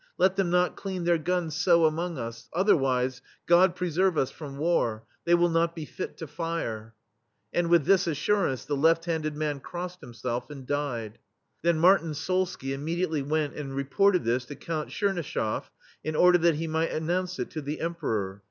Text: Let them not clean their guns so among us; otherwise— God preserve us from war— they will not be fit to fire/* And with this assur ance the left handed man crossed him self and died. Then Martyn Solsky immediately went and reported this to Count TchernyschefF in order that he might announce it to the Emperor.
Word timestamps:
Let 0.17 0.35
them 0.35 0.49
not 0.49 0.75
clean 0.75 1.03
their 1.03 1.19
guns 1.19 1.55
so 1.55 1.85
among 1.85 2.17
us; 2.17 2.49
otherwise— 2.53 3.21
God 3.55 3.75
preserve 3.75 4.17
us 4.17 4.31
from 4.31 4.57
war— 4.57 5.03
they 5.25 5.35
will 5.35 5.47
not 5.51 5.75
be 5.75 5.85
fit 5.85 6.17
to 6.17 6.25
fire/* 6.25 6.95
And 7.53 7.69
with 7.69 7.85
this 7.85 8.07
assur 8.07 8.47
ance 8.47 8.65
the 8.65 8.75
left 8.75 9.05
handed 9.05 9.35
man 9.37 9.59
crossed 9.59 10.01
him 10.01 10.15
self 10.15 10.49
and 10.49 10.65
died. 10.65 11.19
Then 11.61 11.77
Martyn 11.77 12.13
Solsky 12.15 12.73
immediately 12.73 13.21
went 13.21 13.53
and 13.53 13.75
reported 13.75 14.23
this 14.23 14.43
to 14.45 14.55
Count 14.55 14.89
TchernyschefF 14.89 15.65
in 16.03 16.15
order 16.15 16.39
that 16.39 16.55
he 16.55 16.65
might 16.65 16.89
announce 16.89 17.37
it 17.37 17.51
to 17.51 17.61
the 17.61 17.79
Emperor. 17.79 18.39